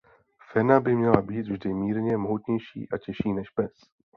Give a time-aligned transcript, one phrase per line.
[0.51, 3.71] Fena by měla být vždy mírně mohutnější a těžší než pes.